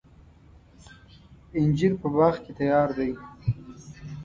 انجیر 1.57 1.93
په 2.01 2.07
باغ 2.15 2.35
کې 2.43 2.51
تیار 2.59 2.89
دی. 2.97 3.11